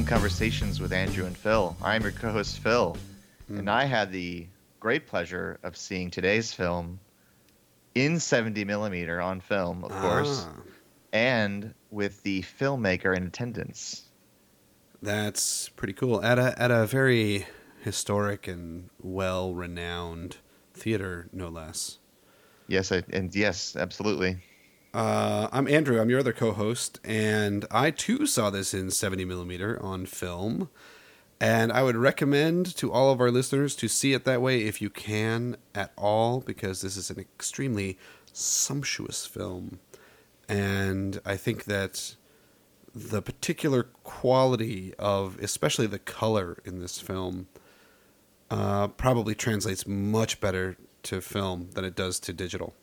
[0.00, 1.76] Film Conversations with Andrew and Phil.
[1.82, 2.96] I'm your co host, Phil,
[3.48, 3.58] Hmm.
[3.58, 4.46] and I had the
[4.80, 7.00] great pleasure of seeing today's film
[7.94, 10.54] in 70 millimeter on film, of course, Ah,
[11.12, 14.04] and with the filmmaker in attendance.
[15.02, 16.24] that's pretty cool.
[16.24, 17.46] At a at a very
[17.82, 20.38] historic and well renowned
[20.72, 21.98] theater, no less.
[22.68, 24.38] Yes, I, and yes, absolutely.
[24.92, 26.00] Uh, I'm Andrew.
[26.00, 30.68] I'm your other co-host, and I too saw this in 70 millimeter on film.
[31.40, 34.82] And I would recommend to all of our listeners to see it that way if
[34.82, 37.98] you can at all, because this is an extremely
[38.32, 39.78] sumptuous film.
[40.48, 42.16] And I think that
[42.92, 47.46] the particular quality of, especially the color in this film,
[48.50, 52.74] uh, probably translates much better to film than it does to digital.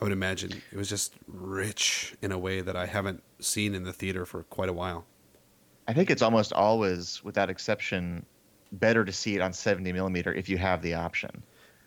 [0.00, 3.82] I would imagine it was just rich in a way that I haven't seen in
[3.84, 5.04] the theater for quite a while.
[5.86, 8.24] I think it's almost always, without exception,
[8.72, 11.42] better to see it on 70 millimeter if you have the option.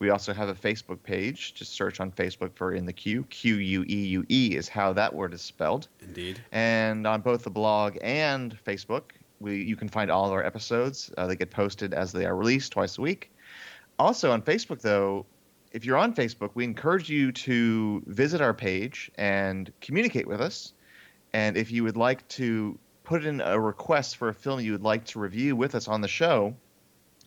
[0.00, 1.54] We also have a Facebook page.
[1.54, 3.24] Just search on Facebook for In the Queue.
[3.30, 5.88] Q U E U E is how that word is spelled.
[6.00, 6.40] Indeed.
[6.52, 11.10] And on both the blog and Facebook, we you can find all of our episodes.
[11.18, 13.32] Uh, they get posted as they are released twice a week.
[13.98, 15.26] Also on Facebook, though,
[15.72, 20.72] if you're on Facebook, we encourage you to visit our page and communicate with us.
[21.32, 24.82] And if you would like to put in a request for a film you would
[24.82, 26.54] like to review with us on the show,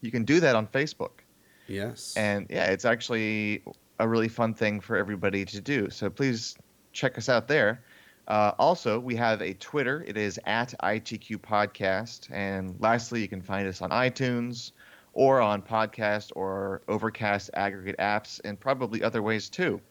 [0.01, 1.22] you can do that on Facebook.
[1.68, 2.16] Yes.
[2.18, 3.63] And yeah, it's actually
[4.00, 5.90] a really fun thing for everybody to do.
[5.90, 6.57] So please
[6.91, 7.84] check us out there.
[8.28, 10.03] Uh, also, we have a Twitter.
[10.07, 12.31] It is at ITQ Podcast.
[12.31, 14.72] And lastly, you can find us on iTunes
[15.13, 19.81] or on podcast or Overcast aggregate apps and probably other ways too.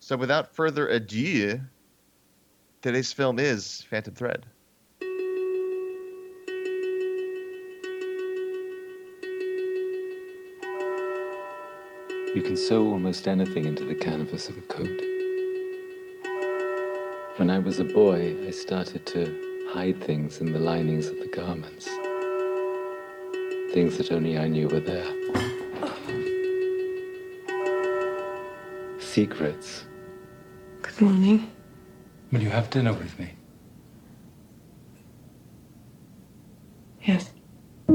[0.00, 1.60] So without further ado,
[2.82, 4.46] today's film is Phantom Thread.
[12.34, 15.00] You can sew almost anything into the canvas of a coat.
[17.36, 21.28] When I was a boy, I started to hide things in the linings of the
[21.28, 21.88] garments.
[23.74, 25.04] Things that only I knew were there.
[29.00, 29.86] Secrets.
[30.80, 31.50] Good morning.
[32.30, 33.32] Will you have dinner with me?
[37.02, 37.32] Yes.
[37.88, 37.90] I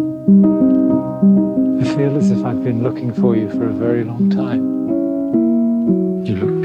[1.95, 4.63] feel as if I've been looking for you for a very long time.
[6.25, 6.58] You look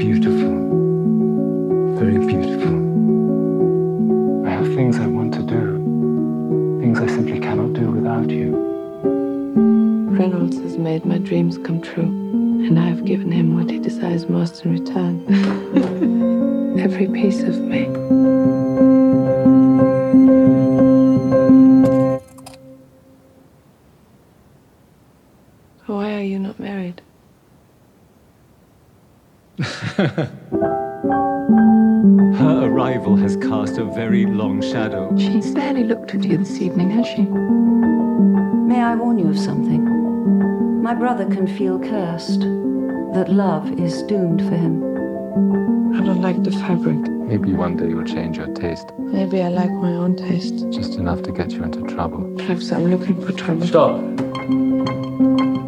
[10.17, 14.29] Reynolds has made my dreams come true, and I have given him what he desires
[14.29, 16.79] most in return.
[16.79, 17.87] Every piece of me.
[25.85, 27.01] Why are you not married?
[32.37, 35.13] Her arrival has cast a very long shadow.
[35.17, 37.23] She's barely looked at you this evening, has she?
[37.23, 40.04] May I warn you of something?
[40.85, 42.41] My brother can feel cursed,
[43.15, 44.83] that love is doomed for him.
[45.95, 46.99] I don't like the fabric.
[47.09, 48.91] Maybe one day you'll change your taste.
[48.99, 50.69] Maybe I like my own taste.
[50.69, 52.31] Just enough to get you into trouble.
[52.37, 53.65] Perhaps I'm looking for trouble.
[53.65, 53.99] Stop!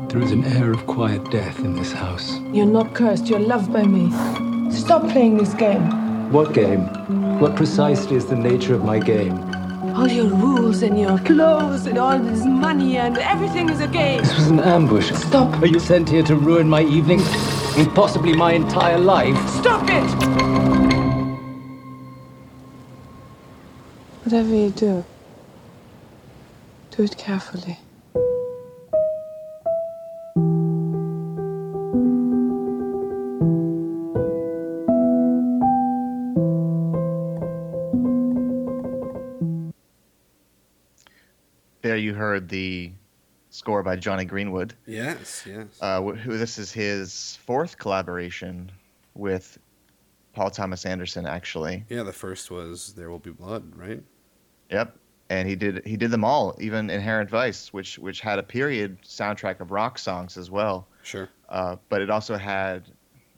[0.09, 2.39] There is an air of quiet death in this house.
[2.53, 4.11] You're not cursed, you're loved by me.
[4.72, 6.31] Stop playing this game.
[6.31, 6.81] What game?
[7.40, 9.56] What precisely is the nature of my game?
[9.97, 14.22] All your rules and your clothes and all this money and everything is a game.
[14.22, 15.11] This was an ambush.
[15.11, 15.59] Stop.
[15.59, 17.20] Are you sent here to ruin my evening
[17.76, 19.35] and possibly my entire life?
[19.49, 20.08] Stop it!
[24.23, 25.03] Whatever you do,
[26.91, 27.79] do it carefully.
[42.07, 42.93] You heard the
[43.49, 44.73] score by Jonny Greenwood.
[44.85, 45.65] yes, yes.
[45.81, 48.71] Uh, who this is his fourth collaboration
[49.13, 49.59] with
[50.31, 51.83] Paul Thomas Anderson, actually.
[51.89, 54.01] yeah, the first was There Will Be Blood, right?
[54.71, 54.95] Yep.
[55.29, 59.01] and he did he did them all, even Inherent Vice, which which had a period
[59.01, 60.87] soundtrack of rock songs as well.
[61.03, 61.27] Sure.
[61.49, 62.85] Uh, but it also had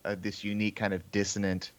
[0.06, 1.72] uh, this unique kind of dissonant,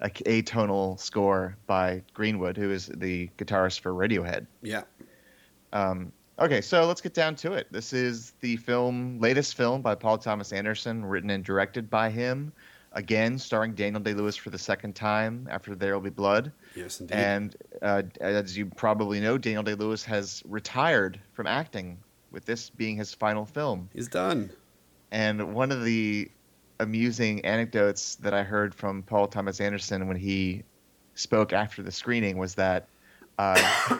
[0.00, 4.46] atonal score by Greenwood, who is the guitarist for Radiohead.
[4.62, 4.84] Yeah.
[5.74, 7.66] Um, okay, so let's get down to it.
[7.70, 12.52] This is the film, latest film by Paul Thomas Anderson, written and directed by him.
[12.92, 16.50] Again, starring Daniel Day Lewis for the second time after There Will Be Blood.
[16.74, 17.14] Yes, indeed.
[17.14, 21.98] And uh, as you probably know, Daniel Day Lewis has retired from acting,
[22.30, 23.88] with this being his final film.
[23.94, 24.50] He's done.
[25.10, 26.30] And one of the
[26.80, 30.62] amusing anecdotes that I heard from Paul Thomas Anderson when he
[31.14, 32.88] spoke after the screening was that
[33.38, 33.98] uh,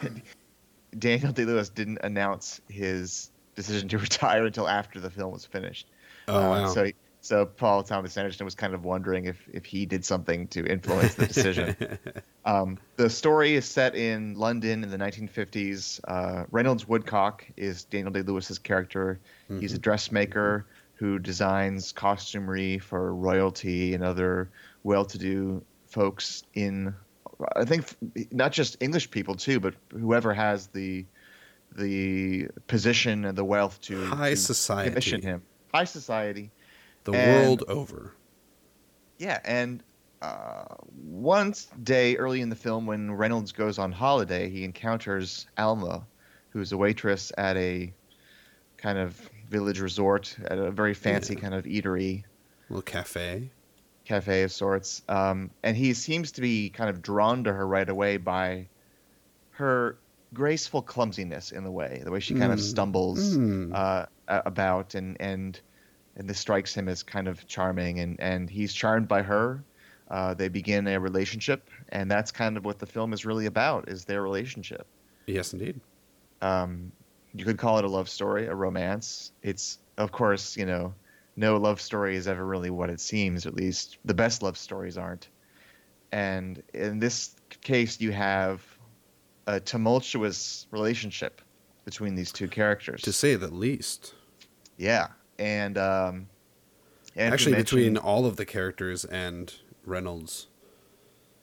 [0.96, 5.86] Daniel Day Lewis didn't announce his decision to retire until after the film was finished.
[6.28, 6.66] Oh, Uh, wow.
[6.68, 6.90] So,
[7.20, 11.14] so Paul Thomas Anderson was kind of wondering if if he did something to influence
[11.14, 11.76] the decision.
[12.44, 16.00] um, the story is set in London in the 1950s.
[16.06, 19.18] Uh, Reynolds Woodcock is Daniel Day Lewis's character.
[19.60, 24.48] He's a dressmaker who designs costumery for royalty and other
[24.84, 26.94] well-to-do folks in,
[27.56, 27.84] I think,
[28.32, 31.06] not just English people too, but whoever has the
[31.76, 34.90] the position and the wealth to High to society.
[34.90, 35.42] commission him.
[35.72, 36.50] High society.
[37.04, 38.14] the and- world over.
[39.18, 39.82] Yeah, and
[40.22, 40.64] uh,
[40.94, 46.06] one day early in the film, when Reynolds goes on holiday, he encounters Alma,
[46.50, 47.92] who's a waitress at a
[48.76, 49.14] kind of
[49.50, 52.22] village resort at a very fancy kind of eatery
[52.68, 53.50] little cafe.
[54.08, 55.02] Cafe of sorts.
[55.08, 58.68] Um, and he seems to be kind of drawn to her right away by
[59.50, 59.98] her
[60.32, 62.62] graceful clumsiness in the way, the way she kind of Mm.
[62.62, 63.74] stumbles Mm.
[63.74, 65.60] uh, about, and and
[66.16, 69.62] and this strikes him as kind of charming, and and he's charmed by her.
[70.10, 73.88] Uh, they begin a relationship, and that's kind of what the film is really about:
[73.88, 74.86] is their relationship.
[75.26, 75.80] Yes, indeed.
[76.40, 76.92] Um,
[77.34, 79.32] you could call it a love story, a romance.
[79.42, 80.94] It's, of course, you know,
[81.38, 83.46] no love story is ever really what it seems.
[83.46, 85.28] At least the best love stories aren't.
[86.10, 88.62] And in this case, you have
[89.46, 91.40] a tumultuous relationship
[91.84, 93.02] between these two characters.
[93.02, 94.14] To say the least.
[94.76, 95.08] yeah,
[95.38, 96.28] and um,
[97.14, 100.48] Andrew Actually, between all of the characters and Reynolds,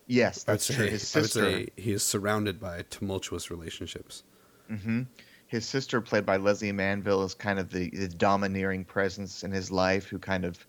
[0.07, 0.87] yes, I would that's say, true.
[0.87, 4.23] His I would say he is surrounded by tumultuous relationships.
[4.67, 5.03] hmm
[5.47, 9.71] His sister, played by Lesley Manville, is kind of the, the domineering presence in his
[9.71, 10.65] life who kind of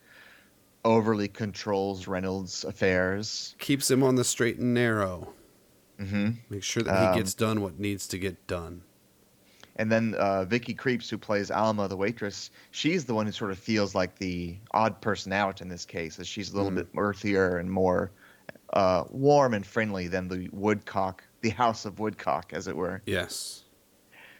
[0.84, 3.56] overly controls Reynolds' affairs.
[3.58, 5.32] Keeps him on the straight and narrow.
[5.98, 8.82] hmm Make sure that he Um, gets done what needs to get done.
[9.78, 13.50] And then uh, Vicky Krieps, who plays Alma, the waitress, she's the one who sort
[13.50, 16.76] of feels like the odd person out in this case, as she's a little Mm.
[16.76, 18.10] bit earthier and more
[18.72, 23.00] uh, warm and friendly than the Woodcock, the House of Woodcock, as it were.
[23.06, 23.64] Yes.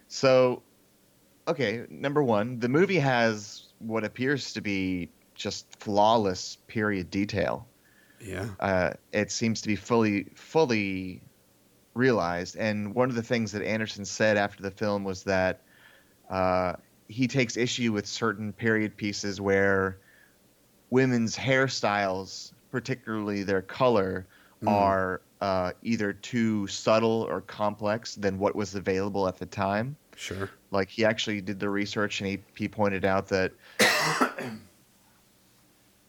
[0.08, 0.62] So,
[1.48, 7.66] okay, number one, the movie has what appears to be just flawless period detail.
[8.20, 8.48] Yeah.
[8.58, 11.20] Uh, it seems to be fully, fully
[11.94, 12.56] realized.
[12.56, 15.60] And one of the things that Anderson said after the film was that
[16.30, 16.74] uh,
[17.08, 19.98] he takes issue with certain period pieces where
[20.90, 24.26] women's hairstyles, particularly their color,
[24.66, 24.72] Mm.
[24.72, 29.96] are uh, either too subtle or complex than what was available at the time.
[30.16, 30.50] Sure.
[30.70, 33.52] Like he actually did the research and he, he pointed out that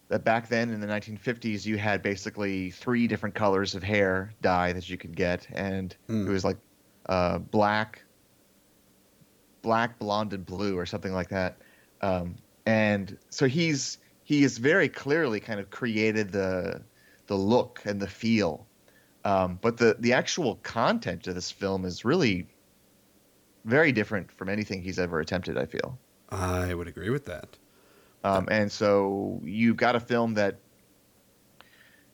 [0.09, 4.71] that back then in the 1950s you had basically three different colors of hair dye
[4.73, 6.27] that you could get and Hmm.
[6.27, 6.57] it was like
[7.09, 8.03] uh, black
[9.61, 11.57] black blonde and blue or something like that
[12.01, 12.35] um,
[12.65, 16.81] and so he's he has very clearly kind of created the
[17.27, 18.65] the look and the feel
[19.23, 22.47] um, but the the actual content of this film is really
[23.65, 25.57] very different from anything he's ever attempted.
[25.57, 25.97] I feel,
[26.29, 27.57] I would agree with that.
[28.23, 30.55] um, and so you've got a film that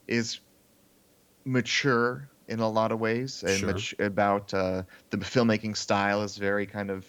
[0.08, 0.40] is
[1.46, 3.68] mature in a lot of ways, and Sure.
[3.68, 7.06] much about uh, the filmmaking style is very kind of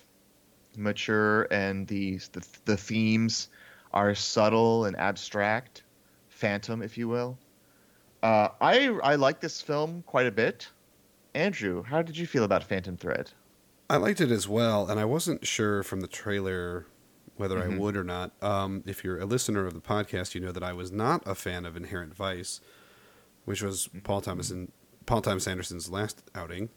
[0.77, 3.49] mature, and the, the the themes
[3.93, 5.83] are subtle and abstract,
[6.29, 7.39] phantom, if you will.
[8.25, 10.69] Uh, I I like this film quite a bit.
[11.35, 13.31] Andrew, how did you feel about Phantom Thread?
[13.91, 16.87] I liked it as well, and I wasn't sure from the trailer
[17.37, 17.75] whether Mhm.
[17.75, 18.31] I would or not.
[18.43, 21.35] Um, if you're a listener of the podcast, you know that I was not a
[21.35, 22.61] fan of Inherent Vice,
[23.45, 24.73] which was Paul Thomas and
[25.05, 26.71] Paul Thomas Anderson's last outing,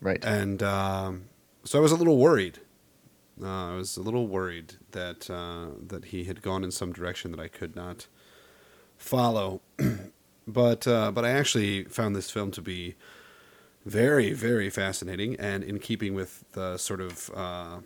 [0.00, 0.24] Right.
[0.24, 1.24] and um,
[1.64, 2.60] so I was a little worried.
[3.42, 7.32] Uh, I was a little worried that uh, that he had gone in some direction
[7.32, 8.06] that I could not
[8.96, 9.60] follow.
[10.46, 12.94] but uh, but I actually found this film to be
[13.84, 17.80] Very, very fascinating, and in keeping with the sort of uh,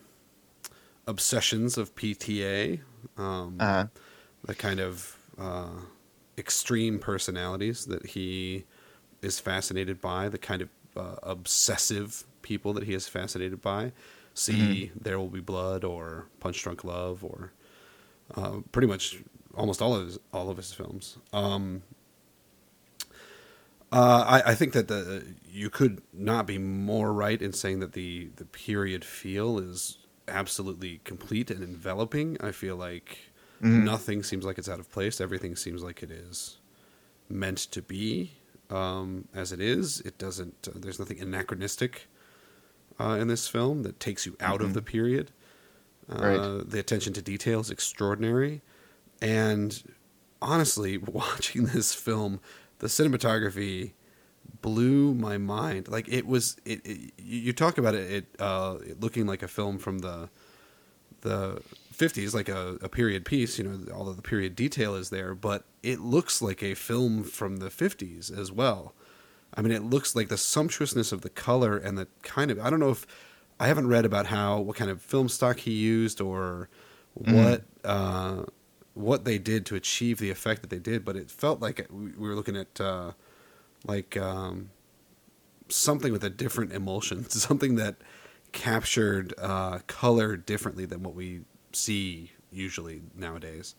[1.06, 2.80] obsessions of PTA,
[3.16, 3.86] um, Uh-huh.
[4.44, 5.80] the kind of uh,
[6.36, 8.64] extreme personalities that he
[9.22, 13.92] is fascinated by, the kind of uh, obsessive people that he is fascinated by.
[14.34, 17.52] See, There Will Be Blood, or Punch Drunk Love, or
[18.34, 19.22] uh, pretty much
[19.54, 21.16] almost all of his, all of his films.
[21.32, 21.82] Um,
[23.93, 27.93] uh, I, I think that the you could not be more right in saying that
[27.93, 32.37] the the period feel is absolutely complete and enveloping.
[32.40, 33.19] I feel like
[33.85, 35.21] nothing seems like it's out of place.
[35.21, 36.59] Everything seems like it is
[37.28, 38.33] meant to be
[38.71, 40.00] um, as it is.
[40.00, 40.69] It doesn't.
[40.69, 42.09] Uh, there's nothing anachronistic
[43.00, 45.31] uh, in this film that takes you out of the period.
[46.11, 46.71] Uh, Right.
[46.71, 48.62] The attention to detail is extraordinary,
[49.23, 49.83] and
[50.43, 52.40] honestly, watching this film,
[52.78, 53.92] the cinematography
[54.62, 55.88] blew my mind.
[55.88, 56.85] Like it was, it.
[56.85, 60.28] it you talk about it, it, uh, it looking like a film from the
[61.23, 61.61] the
[61.92, 63.59] 50s, like a, a period piece.
[63.59, 67.25] You know, all of the period detail is there, but it looks like a film
[67.25, 68.95] from the 50s as well.
[69.54, 72.71] I mean, it looks like the sumptuousness of the color and the kind of I
[72.71, 73.06] don't know if
[73.59, 76.68] I haven't read about how what kind of film stock he used or
[77.14, 78.45] what uh,
[78.97, 81.93] what they did to achieve the effect that they did, but it felt like it,
[81.93, 83.12] we we were looking at uh,
[83.87, 84.71] like um,
[85.69, 87.97] something with a different emulsion, something that
[88.53, 93.75] captured uh, color differently than what we see usually nowadays.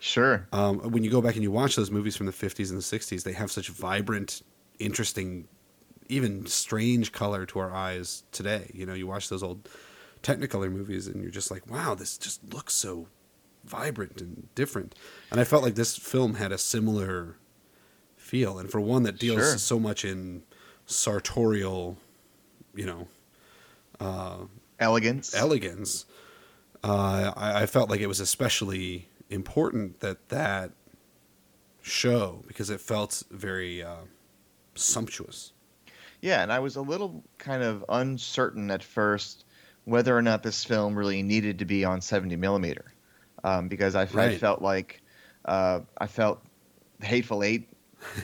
[0.00, 0.46] Sure.
[0.52, 2.82] Um, when you go back and you watch those movies from the 50s and the
[2.82, 4.42] 60s, they have such vibrant,
[4.80, 5.46] interesting,
[6.08, 8.68] even strange color to our eyes today.
[8.74, 9.68] You know, you watch those old
[10.22, 13.06] Technicolor movies and you're just like, wow, this just looks so
[13.64, 14.94] vibrant and different.
[15.30, 17.36] And I felt like this film had a similar
[18.16, 18.58] feel.
[18.58, 19.58] And for one that deals Sure.
[19.58, 20.42] so much in
[20.86, 21.98] sartorial,
[22.74, 23.08] you know,
[24.00, 24.38] uh,
[24.78, 25.34] Elegance.
[25.34, 26.06] elegance,
[26.82, 30.72] uh, I, I felt like it was especially important that that
[31.82, 33.96] show because it felt very uh,
[34.74, 35.52] sumptuous.
[36.20, 39.44] Yeah, and I was a little kind of uncertain at first
[39.84, 42.91] whether or not this film really needed to be on 70 millimeter,
[43.44, 45.00] um, because I, I felt like
[45.44, 46.42] uh, I felt
[47.02, 47.68] Hateful Eight.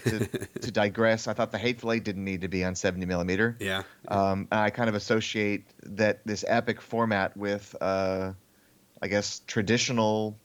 [0.04, 0.26] to,
[0.60, 3.56] to digress, I thought the Hateful Eight didn't need to be on 70 millimeter.
[3.60, 8.32] Yeah, Um, and I kind of associate that this epic format with, uh,
[9.00, 10.36] I guess, traditional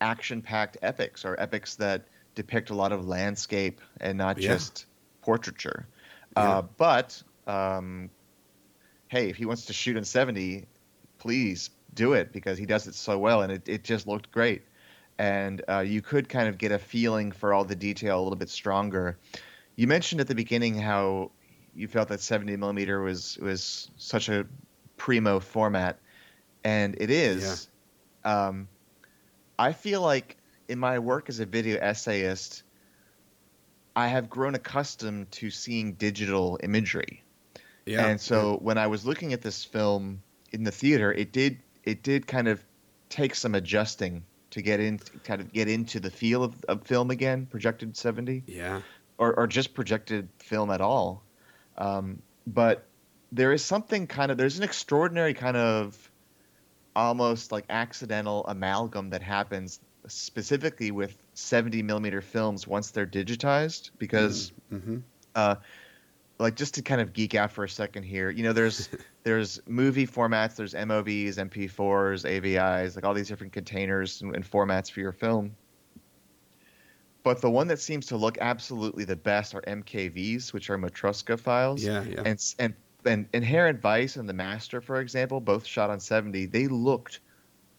[0.00, 4.48] action-packed epics or epics that depict a lot of landscape and not Yeah.
[4.54, 4.84] just
[5.22, 5.86] portraiture.
[6.36, 6.58] Yeah.
[6.58, 8.10] Uh, but um,
[9.08, 10.66] hey, if he wants to shoot in 70,
[11.18, 14.62] please do it because he does it so well, and it, it just looked great.
[15.18, 18.36] And uh, you could kind of get a feeling for all the detail a little
[18.36, 19.18] bit stronger.
[19.74, 21.32] You mentioned at the beginning how
[21.74, 24.46] you felt that 70 millimeter was was such a
[24.96, 25.98] primo format,
[26.62, 27.68] and it is.
[28.24, 28.68] Um,
[29.58, 30.36] I feel like
[30.68, 32.62] in my work as a video essayist,
[33.94, 37.22] I have grown accustomed to seeing digital imagery.
[37.86, 38.06] yeah.
[38.06, 40.22] And so when I was looking at this film
[40.52, 42.62] in the theater, it did it did kind of
[43.08, 47.10] take some adjusting to get in kind of get into the feel of, of film
[47.10, 48.82] again, projected 70 yeah,
[49.16, 51.22] or, or just projected film at all.
[51.78, 52.84] Um, but
[53.32, 56.10] there is something kind of there's an extraordinary kind of
[56.94, 64.52] almost like accidental amalgam that happens specifically with 70 millimeter films once they're digitized because
[64.70, 64.98] hmm
[65.34, 65.56] uh,
[66.38, 68.88] like just to kind of geek out for a second here, you know, there's
[69.22, 74.90] there's movie formats, there's MOVs, MP4s, AVIs, like all these different containers and, and formats
[74.90, 75.56] for your film.
[77.22, 81.38] But the one that seems to look absolutely the best are MKVs, which are Matroska
[81.38, 81.82] files.
[81.82, 82.22] yeah, yeah.
[82.24, 82.74] And and
[83.04, 86.46] and Inherent Vice and The Master, for example, both shot on 70.
[86.46, 87.20] They looked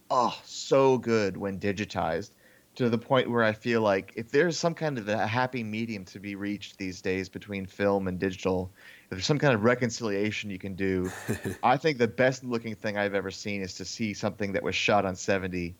[0.09, 2.31] oh so good when digitized
[2.77, 6.05] to the point where I feel like if there's some kind of a happy medium
[6.05, 8.71] to be reached these days between film and digital,
[9.05, 11.09] if there's some kind of reconciliation you can do,
[11.63, 14.75] I think the best looking thing I've ever seen is to see something that was
[14.75, 15.73] shot on 70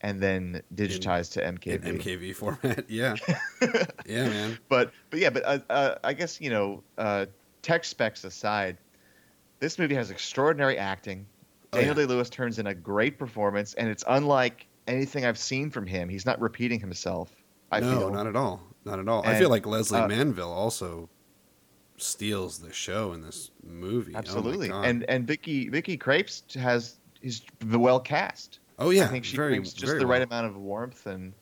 [0.00, 1.98] and then digitized to In MKV.
[1.98, 2.84] MKV format.
[2.88, 3.16] Yeah,
[4.06, 4.58] yeah, man.
[4.68, 7.26] But but yeah, but uh, uh, I guess you know, uh,
[7.62, 8.76] tech specs aside,
[9.58, 11.26] this movie has extraordinary acting.
[11.72, 12.06] Oh, Daniel yeah.
[12.06, 16.08] Day Lewis turns in a great performance, and it's unlike anything I've seen from him.
[16.08, 17.30] He's not repeating himself.
[17.70, 18.10] I no, feel.
[18.10, 18.60] not at all.
[18.84, 19.26] Not at all.
[19.26, 21.08] I feel like Lesley uh, Manville also
[21.96, 24.12] steals the show in this movie.
[24.14, 24.84] Oh Absolutely, God.
[24.84, 28.58] and and Vicky Vicky Krieps has is the well cast.
[28.78, 30.38] oh yeah, I think she very, brings just the right well.
[30.40, 31.32] amount of warmth, and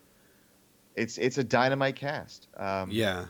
[0.94, 2.48] it's it's a dynamite cast.
[2.56, 3.24] Um, Yeah,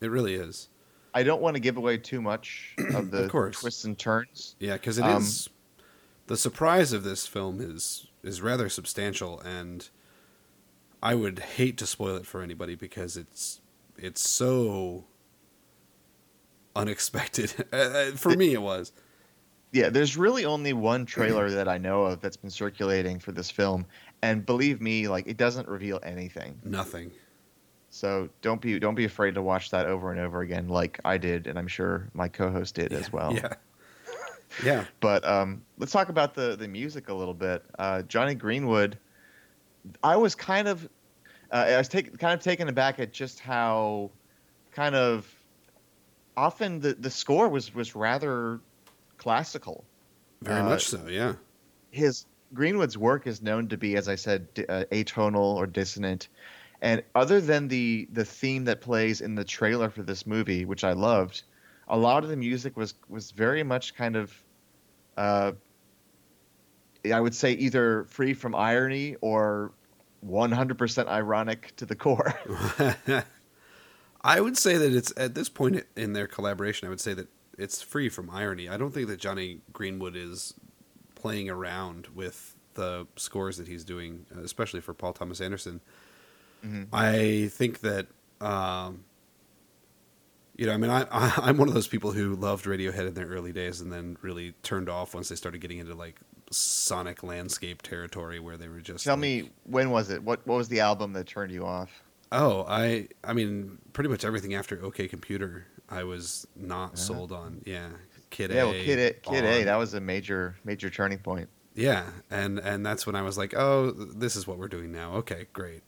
[0.00, 0.68] it really is.
[1.14, 3.60] I don't want to give away too much of the Of course.
[3.60, 4.54] twists and turns.
[4.60, 5.54] Yeah, because it is Um,
[6.28, 9.88] the surprise of this film is is rather substantial, and
[11.02, 13.60] I would hate to spoil it for anybody because it's
[13.98, 15.04] it's so
[16.74, 17.54] unexpected.
[17.72, 18.92] Uh, uh, for me, it was.
[19.72, 23.50] Yeah, there's really only one trailer that I know of that's been circulating for this
[23.50, 23.86] film,
[24.22, 26.58] and believe me, like it doesn't reveal anything.
[26.64, 27.10] Nothing.
[27.88, 31.18] So don't be don't be afraid to watch that over and over again, like I
[31.18, 33.34] did, and I'm sure my co-host did as well.
[33.34, 33.54] Yeah.
[34.64, 34.84] Yeah.
[35.00, 37.64] But um, let's talk about the the music a little bit.
[37.78, 38.98] Uh, Jonny Greenwood,
[40.02, 40.88] I was kind of,
[41.50, 44.10] uh, I was take, kind of taken aback at just how,
[44.72, 45.26] kind of,
[46.36, 48.60] often the the score was was rather
[49.18, 49.84] classical.
[50.42, 51.06] Very Uh, much so.
[51.08, 51.34] Yeah.
[51.90, 56.28] his Greenwood's work is known to be, as I said, d- uh, atonal or dissonant.
[56.82, 60.84] And other than the the theme that plays in the trailer for this movie, which
[60.84, 61.42] I loved,
[61.88, 64.32] a lot of the music was was very much kind of,
[65.16, 65.52] uh,
[67.12, 69.72] I would say either free from irony or
[70.26, 72.34] 100% ironic to the core.
[74.24, 76.86] I would say that it's at this point in their collaboration.
[76.86, 77.26] I would say that
[77.58, 78.68] it's free from irony.
[78.68, 80.54] I don't think that Jonny Greenwood is
[81.16, 85.80] playing around with the scores that he's doing, especially for Paul Thomas Anderson.
[86.92, 88.06] I think that,
[88.40, 89.04] um,
[90.56, 93.14] you know, I mean, I, I I'm one of those people who loved Radiohead in
[93.14, 97.22] their early days and then really turned off once they started getting into like sonic
[97.22, 100.22] landscape territory where they were just Tell like- me, when was it?
[100.22, 102.02] What what was the album that turned you off?
[102.30, 107.60] Oh, I I mean, pretty much everything after OK Computer, I was not sold on.
[107.66, 107.88] Yeah,
[108.30, 108.64] Kid yeah, A.
[108.66, 111.48] well, Kid A, Kid A, that was a major major turning point.
[111.74, 115.14] Yeah, and and that's when I was like, oh, this is what we're doing now.
[115.16, 115.82] Okay, great.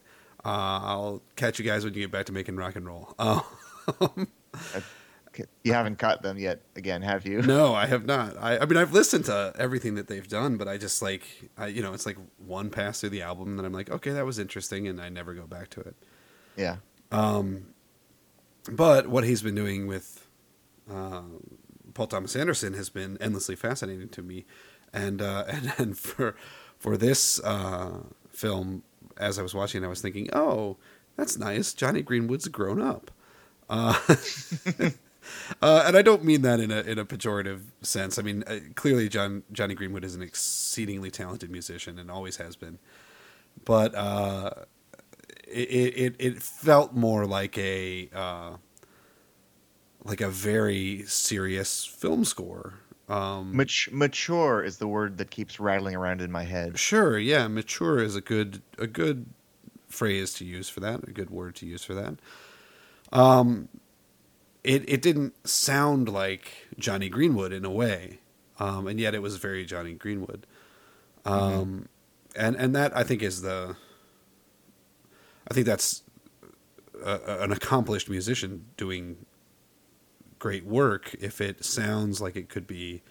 [0.44, 3.14] Uh, I'll catch you guys when you get back to making rock and roll.
[3.18, 3.46] Oh,
[5.64, 7.42] You haven't cut them yet, again, have you?
[7.42, 8.36] no, I have not.
[8.40, 11.66] I, I mean, I've listened to everything that they've done, but I just like, I,
[11.66, 14.24] you know, it's like one pass through the album, and then I'm like, okay, that
[14.24, 15.96] was interesting, and I never go back to it.
[16.56, 16.76] Yeah.
[17.10, 17.74] Um,
[18.70, 20.26] But what he's been doing with
[20.90, 21.22] uh,
[21.94, 24.46] Paul Thomas Anderson has been endlessly fascinating to me,
[24.92, 26.36] and uh, and and for
[26.78, 28.84] for this uh, film,
[29.16, 30.76] as I was watching, it, I was thinking, oh,
[31.16, 31.74] that's nice.
[31.74, 33.10] Jonny Greenwood's grown up.
[33.68, 33.98] Uh,
[35.62, 38.18] uh, and I don't mean that in a in a pejorative sense.
[38.18, 42.56] I mean uh, clearly, John Jonny Greenwood is an exceedingly talented musician and always has
[42.56, 42.78] been.
[43.64, 44.50] But uh,
[45.46, 48.56] it, it it felt more like a uh,
[50.04, 52.74] like a very serious film score.
[53.08, 56.78] Um, Mat- mature is the word that keeps rattling around in my head.
[56.78, 59.26] sure, yeah, mature is a good a good
[59.88, 62.14] phrase to use for that, a good word to use for that.
[63.14, 63.68] Um,
[64.62, 68.18] it it didn't sound like Jonny Greenwood in a way,
[68.58, 70.46] um, and yet it was very Jonny Greenwood.
[71.24, 71.88] Um,
[72.36, 73.76] and and that I think is the.
[75.48, 76.02] I think that's
[77.04, 79.26] a, an accomplished musician doing
[80.38, 83.02] great work if it sounds like it could be.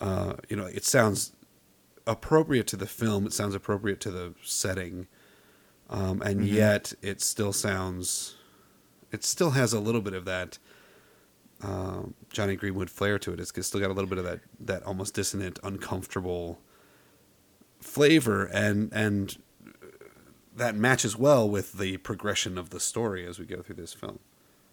[0.00, 1.32] Uh, you know, it sounds
[2.06, 3.26] appropriate to the film.
[3.26, 5.06] It sounds appropriate to the setting,
[5.88, 8.36] um, and yet it still sounds.
[9.12, 10.58] It still has a little bit of that
[11.62, 13.40] um, Jonny Greenwood flair to it.
[13.40, 16.60] It's still got a little bit of that that almost dissonant, uncomfortable
[17.80, 19.36] flavor, and and
[20.56, 24.18] that matches well with the progression of the story as we go through this film.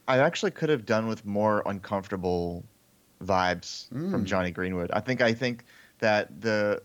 [0.08, 2.64] I actually could have done with more uncomfortable
[3.24, 4.26] vibes from Mm.
[4.26, 4.92] Jonny Greenwood.
[4.92, 5.66] I think I think
[6.00, 6.82] that the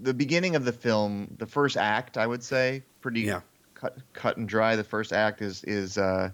[0.00, 3.40] the beginning of the film, the first act, I would say, pretty Yeah.
[3.80, 4.76] Cut cut and dry.
[4.76, 6.30] The first act is is uh,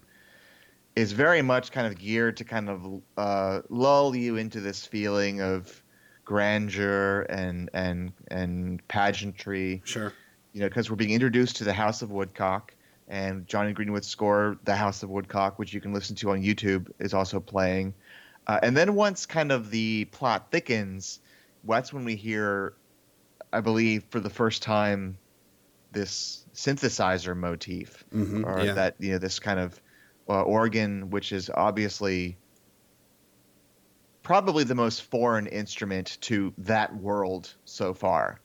[0.96, 5.42] is very much kind of geared to kind of uh, lull you into this feeling
[5.42, 5.82] of
[6.24, 10.12] grandeur and and and pageantry Sure.
[10.54, 12.72] you know, because we're being introduced to the House of Woodcock,
[13.08, 16.90] and Jonny Greenwood's score, "The House of Woodcock," which you can listen to on YouTube,
[16.98, 17.92] is also playing.
[18.46, 21.20] Uh, and then once kind of the plot thickens,
[21.66, 22.74] that's when we hear,
[23.52, 25.18] I believe, for the first time,
[25.94, 28.74] this synthesizer motif, Mhm, or yeah.
[28.74, 29.80] that you know this kind of
[30.28, 32.40] uh, organ, which is obviously
[34.22, 38.40] probably the most foreign instrument to that world so far.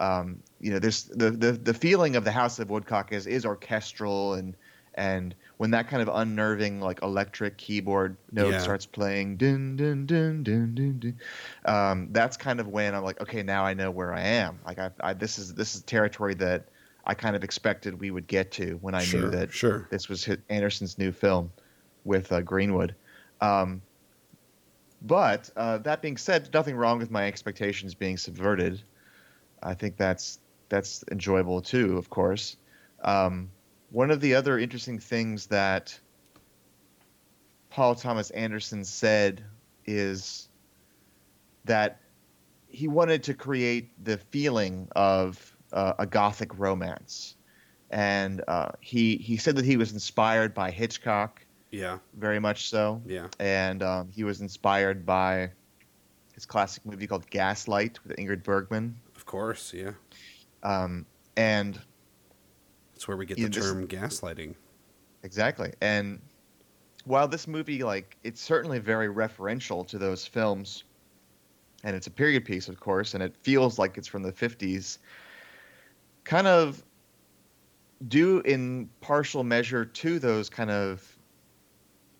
[0.00, 3.46] Um, you know, there's the, the the feeling of the House of Woodcock is is
[3.46, 4.56] orchestral and
[4.94, 8.60] and when that kind of unnerving like electric keyboard note Yeah.
[8.60, 11.20] starts playing, dun dun dun dun dun dun,
[11.66, 14.60] um, that's kind of when I'm like, okay, now I know where I am.
[14.64, 16.70] Like I, I this is this is territory that
[17.06, 19.86] I kind of expected we would get to when I Sure, knew that sure.
[19.90, 21.52] this was Anderson's new film.
[22.04, 22.94] with uh, Greenwood.
[23.40, 23.82] Um,
[25.02, 28.80] but uh, that being said, nothing wrong with my expectations being subverted.
[29.62, 30.38] I think that's
[30.68, 32.56] that's enjoyable too, of course.
[33.02, 33.50] Um,
[33.90, 35.98] one of the other interesting things that
[37.70, 39.44] Paul Thomas Anderson said
[39.84, 40.48] is
[41.64, 42.00] that
[42.68, 47.36] he wanted to create the feeling of uh, a gothic romance,
[47.90, 53.00] and uh, he he said that he was inspired by Hitchcock, Yeah, very much so,
[53.06, 55.50] yeah, and um, he was inspired by
[56.34, 59.92] his classic movie called Gaslight with Ingrid Bergman, of course, yeah.
[60.62, 61.78] um, and
[62.94, 64.54] That's where we get the this- term gaslighting.
[65.22, 65.72] Exactly.
[65.80, 66.20] And
[67.04, 70.84] while this movie, like, it's certainly very referential to those films,
[71.84, 74.98] and it's a period piece, of course, and it feels like it's from the 50s,
[76.26, 76.84] kind of
[78.08, 81.18] due in partial measure to those kind of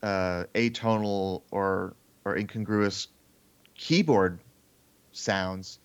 [0.02, 3.08] uh, atonal or, or incongruous
[3.74, 4.38] keyboard
[5.12, 5.80] sounds.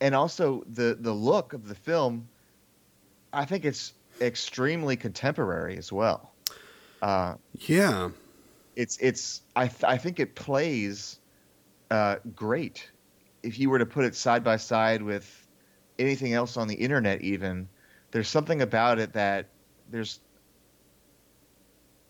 [0.00, 2.28] And also the, the look of the film,
[3.32, 6.32] I think it's extremely contemporary as well.
[7.00, 8.10] Uh, Yeah,
[8.74, 11.18] it's it's I th- I think it plays
[11.90, 12.90] uh, great.
[13.42, 15.45] If you were to put it side by side with
[15.98, 17.68] anything else on the internet, even
[18.10, 19.46] there's something about it that
[19.90, 20.20] there's.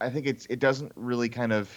[0.00, 1.70] I think it's it doesn't really kind of,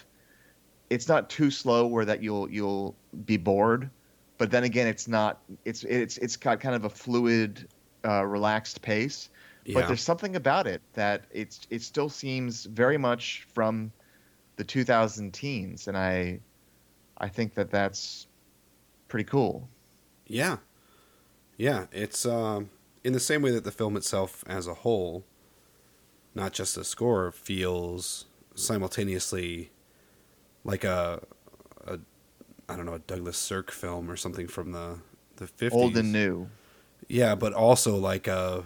[0.89, 2.95] it's not too slow where that you'll you'll
[3.25, 3.89] be bored,
[4.37, 7.67] but then again it's not it's it's it's got kind of a fluid,
[8.05, 9.29] uh, relaxed pace.
[9.65, 13.91] Yeah, but there's something about it that it's it still seems very much from
[14.55, 16.39] the 2000 teens and i
[17.17, 18.27] i think that that's
[19.07, 19.69] pretty cool.
[20.27, 20.57] Yeah,
[21.59, 21.85] yeah.
[21.91, 22.71] It's um,
[23.03, 25.25] in the same way that the film itself, as a whole,
[26.33, 29.69] not just the score, feels simultaneously
[30.63, 31.21] like a,
[31.85, 31.99] a
[32.67, 34.99] I don't know, a Douglas Sirk film or something from the
[35.35, 35.79] the fifties.
[35.79, 36.49] old and new
[37.07, 38.65] Yeah, but also like a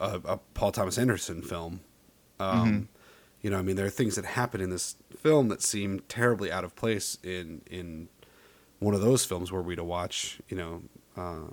[0.00, 1.80] a, a Paul Thomas Anderson film.
[2.40, 2.88] Um,
[3.42, 6.50] You know, I mean, there are things that happen in this film that seem terribly
[6.50, 8.08] out of place in in
[8.80, 10.40] one of those films were we to watch.
[10.48, 10.82] You know,
[11.16, 11.50] uh,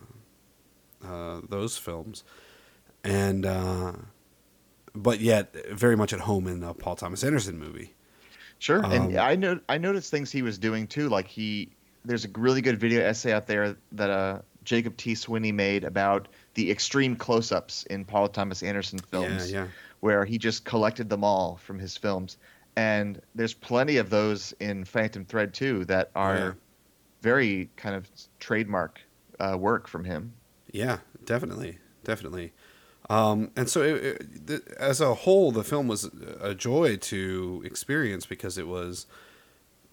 [1.05, 2.23] uh, those films,
[3.03, 3.93] and uh,
[4.93, 7.93] but yet very much at home in a Paul Thomas Anderson movie.
[8.59, 11.69] sure and Um, i know i noticed things he was doing too like he
[12.03, 16.27] there's a really good video essay out there that uh jacob t swinney made about
[16.53, 19.67] the extreme close-ups in paul thomas anderson films Yeah, yeah,
[19.99, 22.37] where he just collected them all from his films.
[22.75, 26.53] And there's plenty of those in Phantom Thread too that are Yeah.
[27.21, 29.01] very kind of trademark
[29.39, 30.33] uh, work from him.
[30.75, 32.51] Yeah, definitely, definitely.
[33.09, 36.09] Um, and so, it, it, as a whole, the film was
[36.41, 39.05] a joy to experience because it was,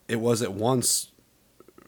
[0.09, 1.13] it was at once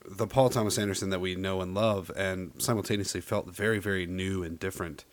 [0.07, 4.45] the Paul Thomas Anderson that we know and love, and simultaneously felt very, very new
[4.45, 5.05] and different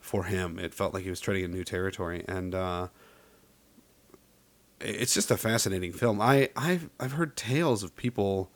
[0.00, 0.58] for him.
[0.58, 2.88] It felt like he was treading a new territory, and uh,
[4.80, 6.20] it's just a fascinating film.
[6.20, 8.50] I I've I've heard tales of people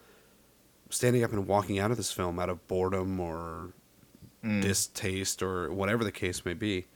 [0.91, 3.73] standing up and walking out of this film out of boredom or
[4.47, 4.63] Mm.
[4.63, 6.87] distaste or whatever the case may be.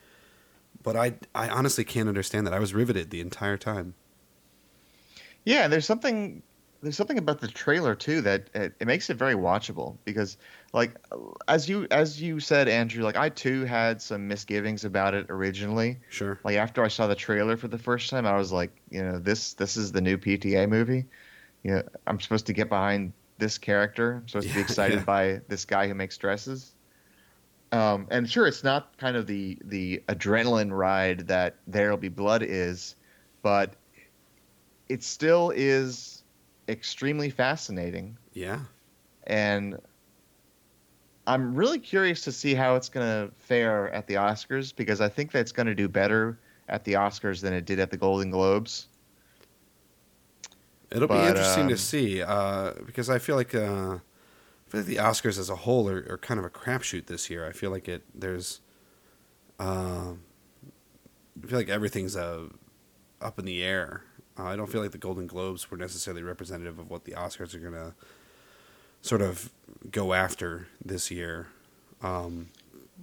[0.83, 2.55] But I I honestly can't understand that.
[2.55, 3.95] I was riveted the entire time.
[5.45, 6.43] Yeah, there's something
[6.83, 10.39] there's something about the trailer too that it, it makes it very watchable because
[10.73, 10.95] like
[11.47, 15.99] as you as you said Andrew like I too had some misgivings about it originally
[16.09, 16.39] Sure.
[16.43, 19.19] like after I saw the trailer for the first time I was like you know
[19.19, 21.05] this this is the new PTA movie
[21.65, 25.05] you know I'm supposed to get behind this character I'm supposed to be excited yeah.
[25.05, 26.73] by this guy who makes dresses
[27.73, 32.43] um, and sure it's not kind of the the adrenaline ride that There'll Be Blood
[32.43, 32.97] is
[33.43, 33.75] but
[34.89, 36.25] it still is
[36.69, 38.61] extremely fascinating Yeah.
[39.27, 39.79] and
[41.27, 45.09] I'm really curious to see how it's going to fare at the Oscars because I
[45.09, 48.31] think that's going to do better at the Oscars than it did at the Golden
[48.31, 48.89] Globes.
[50.91, 53.99] It'll be But, interesting to um, see uh, because I feel like uh, I feel
[53.99, 54.10] like
[54.71, 57.47] the Oscars as a whole are, are kind of a crapshoot this year.
[57.47, 58.61] I feel like it there's
[59.59, 60.13] uh,
[61.43, 62.45] I feel like everything's uh,
[63.21, 64.05] up in the air.
[64.39, 67.55] Uh, I don't feel like the Golden Globes were necessarily representative of what the Oscars
[67.55, 67.95] are going to
[69.03, 69.51] sort of
[69.91, 71.49] go after this year.
[72.03, 72.49] Um,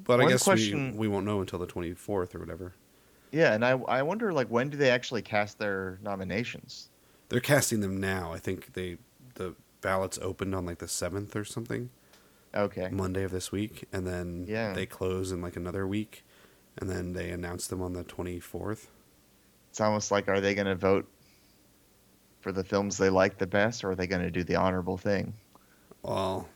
[0.04, 2.74] but I guess question- we, we won't know until the 24th or whatever.
[3.32, 6.90] Yeah, and I I wonder like when do they actually cast their nominations?
[7.30, 8.32] They're casting them now.
[8.32, 8.98] I think they
[9.36, 9.54] the
[9.88, 11.90] ballots opened on like the 7th or something.
[12.54, 12.90] Okay.
[12.92, 14.74] Monday of this week, and then Yeah.
[14.74, 16.26] they close in like another week,
[16.78, 18.90] and then they announce them on the twenty fourth.
[19.70, 21.08] It's almost like are they going to vote
[22.42, 24.98] for the films they like the best, or are they going to do the honorable
[24.98, 25.34] thing?
[26.04, 26.50] Well,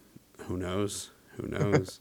[0.48, 1.12] who knows?
[1.38, 2.00] Who knows?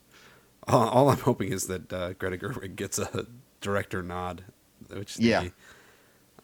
[0.67, 3.25] all, all I'm hoping is that uh, Greta Gerwig gets a
[3.61, 4.43] director nod,
[4.89, 5.47] which the, Yeah.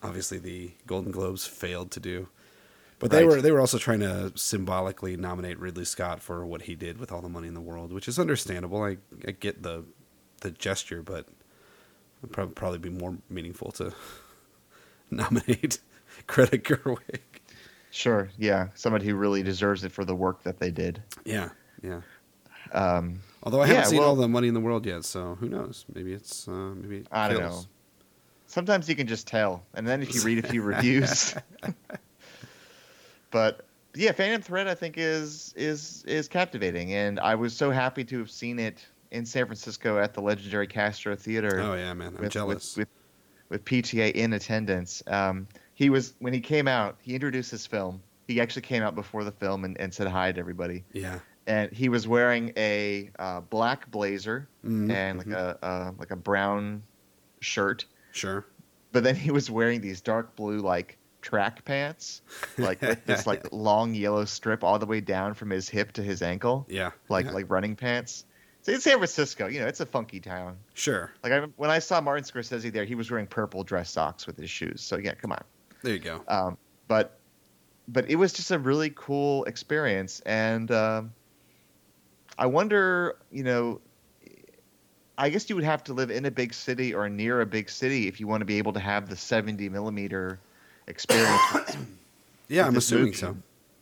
[0.03, 2.27] obviously the Golden Globes failed to do.
[2.99, 3.35] But they Right.
[3.35, 7.11] were they were also trying to symbolically nominate Ridley Scott for what he did with
[7.11, 8.81] all the money in the world, which is understandable.
[8.83, 9.85] I, I get the
[10.41, 11.27] the gesture, but
[12.23, 13.93] it'd prob- probably be more meaningful to
[15.11, 15.79] nominate
[16.27, 17.19] Greta Gerwig.
[17.91, 21.01] Sure, yeah, somebody who really deserves it for the work that they did.
[21.25, 21.49] Yeah,
[21.81, 22.01] yeah.
[22.73, 25.47] Um, Although I haven't seen well- all the money in the world yet, so who
[25.49, 25.85] knows?
[25.93, 27.63] Maybe it's uh, maybe it I don't know.
[28.47, 31.35] Sometimes you can just tell, and then if you read a few reviews.
[33.37, 38.03] But yeah, Phantom Thread I think is is is captivating, and I was so happy
[38.05, 41.59] to have seen it in San Francisco at the legendary Castro Theater.
[41.61, 42.75] Oh yeah, man, I'm with, jealous.
[42.75, 42.87] With,
[43.49, 45.03] with, with PTA in attendance.
[45.07, 46.97] Um, he was when he came out.
[47.01, 48.01] He introduced his film.
[48.27, 50.83] He actually came out before the film and, and said hi to everybody.
[50.91, 56.11] yeah, And he was wearing a uh, black blazer Mhm, and like a uh, like
[56.11, 56.81] a brown
[57.39, 57.85] shirt.
[58.11, 58.45] sure.
[58.91, 62.21] But then he was wearing these dark blue like track pants,
[62.57, 66.01] like with this like long yellow strip all the way down from his hip to
[66.01, 67.31] his ankle, Yeah, like yeah.
[67.33, 68.23] like running pants.
[68.61, 70.57] So in San Francisco, you know, it's a funky town.
[70.73, 71.11] sure.
[71.23, 74.37] Like I, when I saw Martin Scorsese there, he was wearing purple dress socks with
[74.37, 74.81] his shoes.
[74.81, 75.43] So yeah, come on.
[75.83, 76.21] There you go.
[76.29, 77.19] Um, but
[77.89, 81.11] but it was just a really cool experience, and um,
[82.37, 83.81] I wonder, you know,
[85.17, 87.69] I guess you would have to live in a big city or near a big
[87.69, 90.39] city if you want to be able to have the 70 millimeter
[90.87, 91.77] experience.
[92.47, 93.17] yeah, I'm assuming movie.
[93.17, 93.37] so.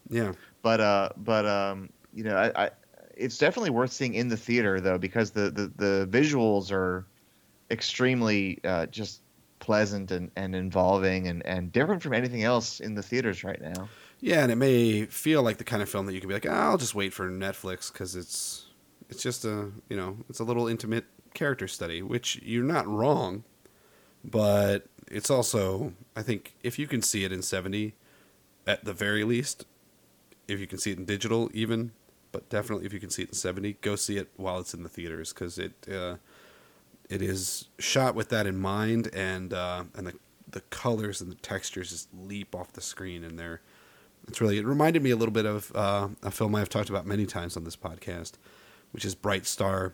[0.10, 2.70] Yeah, but uh, but um, you know, I, I
[3.15, 7.06] it's definitely worth seeing in the theater though because the the, the visuals are
[7.72, 9.22] extremely uh, just
[9.60, 13.89] pleasant and, and involving and, and different from anything else in the theaters right now.
[14.20, 16.46] yeah, and it may feel like the kind of film that you can be like,
[16.48, 18.68] "Ah, I'll just wait for Netflix because it's
[19.10, 23.44] it's just a you know it's a little intimate character study, which you're not wrong,
[24.24, 27.94] but it's also I think if you can see it in 70,
[28.68, 29.65] at the very least,
[30.48, 31.91] if you can see it in digital even,
[32.32, 34.84] but definitely if you can see it in 70, go see it while it's in
[34.84, 36.15] the theaters because it uh,
[37.10, 40.13] it is shot with that in mind and uh, and the
[40.48, 43.62] the colors and the textures just leap off the screen and they're
[44.28, 47.06] it's really it reminded me a little bit of uh, a film I've talked about
[47.06, 48.34] many times on this podcast,
[48.91, 49.94] which is Bright Star,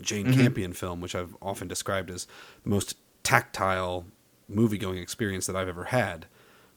[0.00, 2.26] Jane Campion film, which I've often described as
[2.62, 2.96] the most
[3.32, 4.04] tactile
[4.46, 6.26] movie going experience that I've ever had.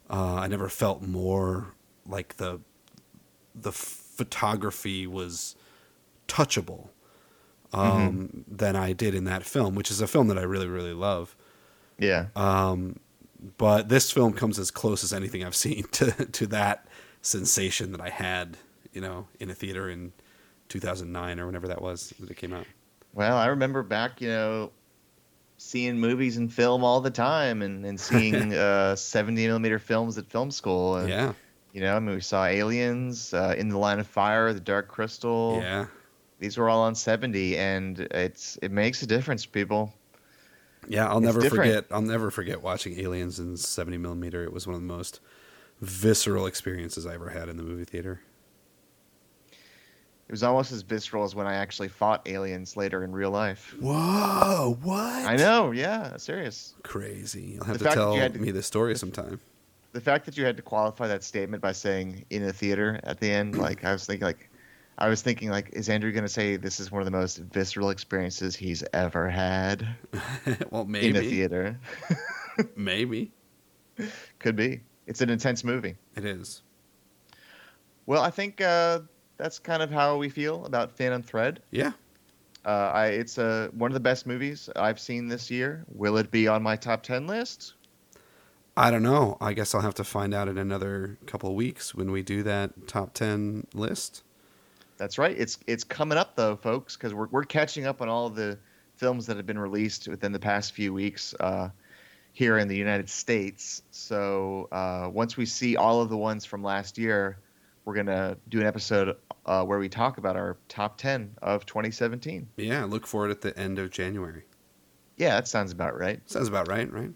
[0.09, 1.73] Uh, I never felt more
[2.07, 2.61] like the
[3.53, 5.55] the photography was
[6.29, 6.89] touchable
[7.73, 10.93] um, than I did in that film, which is a film that I really really
[10.93, 11.35] love.
[11.99, 12.27] Yeah.
[12.37, 12.99] Um,
[13.57, 16.87] but this film comes as close as anything I've seen to to that
[17.21, 18.57] sensation that I had,
[18.93, 20.13] you know, in a theater in
[20.69, 22.65] 2009 or whenever that was that it came out.
[23.13, 24.71] Well, I remember back, you know,
[25.65, 30.29] seeing movies and film all the time and, and seeing uh, 70 millimeter films at
[30.29, 30.97] film school.
[30.97, 31.33] And, Yeah,
[31.73, 34.87] You know, I mean, we saw Aliens, uh, In the Line of Fire, The Dark
[34.87, 35.59] Crystal.
[35.61, 35.87] yeah,
[36.39, 39.91] These were all on 70, and it's it makes a difference, people.
[40.87, 41.07] yeah.
[41.09, 41.65] I'll It's never different.
[41.65, 41.85] forget.
[41.89, 44.43] I'll never forget watching Aliens in 70 millimeter.
[44.43, 45.19] It was one of the most
[45.81, 48.21] visceral experiences I ever had in the movie theater.
[50.27, 53.75] It was almost as visceral as when I actually fought aliens later in real life.
[53.79, 54.77] Whoa!
[54.81, 55.25] What?
[55.25, 56.73] I know, yeah, serious.
[56.83, 57.53] Crazy.
[57.55, 59.39] You'll have The to tell to- me this story sometime.
[59.91, 63.19] The fact that you had to qualify that statement by saying in a theater at
[63.19, 64.49] the end, like I was thinking, like
[64.97, 67.37] I was thinking, like, is Andrew going to say this is one of the most
[67.37, 69.87] visceral experiences he's ever had
[70.71, 71.79] well, maybe in a theater?
[72.75, 73.31] Maybe
[74.39, 74.81] Could be.
[75.07, 75.95] It's an intense movie.
[76.15, 76.61] it is.
[78.05, 78.99] Well, I think uh,
[79.37, 81.61] that's kind of how we feel about Phantom Thread.
[81.71, 81.91] Yeah.
[82.65, 85.85] Uh, I, it's uh, one of the best movies I've seen this year.
[85.93, 87.73] Will it be on my top ten list?
[88.77, 89.37] I don't know.
[89.39, 92.43] I guess I'll have to find out in another couple of weeks when we do
[92.43, 94.23] that top 10 list.
[94.97, 95.35] That's right.
[95.37, 98.57] It's it's coming up though, folks, because we're we're catching up on all the
[98.95, 101.69] films that have been released within the past few weeks uh,
[102.31, 103.81] here in the United States.
[103.91, 107.37] So uh, once we see all of the ones from last year,
[107.85, 112.47] we're gonna do an episode uh, where we talk about our top ten of 2017.
[112.57, 114.43] Yeah, look for it at the end of January.
[115.17, 116.19] Yeah, that sounds about right.
[116.29, 117.11] Sounds about right, right?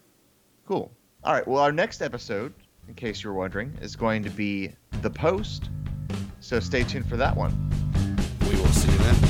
[0.66, 0.90] Cool.
[1.22, 1.46] All right.
[1.46, 2.54] Well, our next episode,
[2.88, 5.68] in case you're wondering, is going to be The Post.
[6.40, 7.52] So stay tuned for that one.
[8.48, 9.29] We will see you then.